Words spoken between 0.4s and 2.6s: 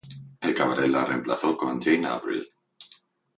El cabaret la reemplazó con Jane Avril.